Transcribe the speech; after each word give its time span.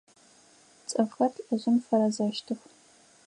Цӏыфхэр 0.89 1.31
лӏыжъым 1.45 1.77
фэрэзэщтых. 1.85 2.59